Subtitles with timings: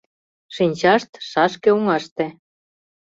[0.55, 2.25] Шинчашт— шашке оҥаште.